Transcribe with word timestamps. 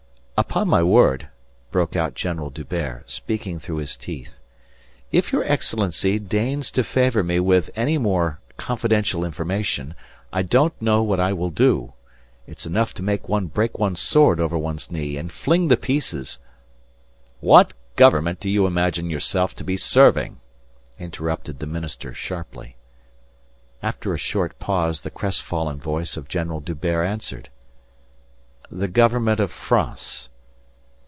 "Upon 0.43 0.67
my 0.67 0.81
word," 0.81 1.27
broke 1.69 1.95
out 1.95 2.15
General 2.15 2.49
D'Hubert, 2.49 3.03
speaking 3.11 3.59
through 3.59 3.75
his 3.77 3.95
teeth, 3.95 4.33
"if 5.11 5.31
your 5.31 5.43
Excellency 5.43 6.17
deigns 6.17 6.71
to 6.71 6.83
favour 6.83 7.21
me 7.23 7.39
with 7.39 7.69
any 7.75 7.99
more 7.99 8.39
confidential 8.57 9.23
information 9.23 9.93
I 10.33 10.41
don't 10.41 10.73
know 10.81 11.03
what 11.03 11.19
I 11.19 11.31
will 11.31 11.51
do. 11.51 11.93
It's 12.47 12.65
enough 12.65 12.91
to 12.95 13.03
make 13.03 13.29
one 13.29 13.45
break 13.47 13.77
one's 13.77 13.99
sword 13.99 14.39
over 14.39 14.57
one's 14.57 14.89
knee 14.89 15.15
and 15.15 15.31
fling 15.31 15.67
the 15.67 15.77
pieces..." 15.77 16.39
"What 17.39 17.75
government 17.95 18.39
do 18.39 18.49
you 18.49 18.65
imagine 18.65 19.11
yourself 19.11 19.55
to 19.57 19.63
be 19.63 19.77
serving?" 19.77 20.39
interrupted 20.97 21.59
the 21.59 21.67
minister 21.67 22.15
sharply. 22.15 22.77
After 23.83 24.11
a 24.11 24.17
short 24.17 24.57
pause 24.57 25.01
the 25.01 25.11
crestfallen 25.11 25.77
voice 25.79 26.17
of 26.17 26.27
General 26.27 26.61
D'Hubert 26.61 27.03
answered: 27.05 27.49
"The 28.71 28.87
government 28.87 29.39
of 29.39 29.51
France." 29.51 30.27